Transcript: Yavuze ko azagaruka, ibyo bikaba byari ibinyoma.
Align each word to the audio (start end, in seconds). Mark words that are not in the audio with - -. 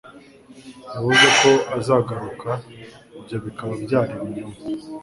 Yavuze 0.93 1.27
ko 1.39 1.51
azagaruka, 1.77 2.49
ibyo 3.19 3.37
bikaba 3.45 3.73
byari 3.83 4.11
ibinyoma. 4.17 4.57